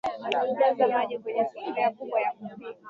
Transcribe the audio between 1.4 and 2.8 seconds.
sufuria kubwa ya kupikia